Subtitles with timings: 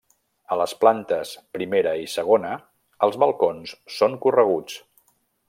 [0.53, 2.55] A les plantes primera i segona
[3.09, 4.81] els balcons són correguts.